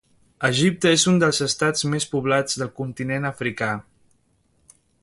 [0.47, 3.73] Egipte és un dels Estats més poblats del continent africà.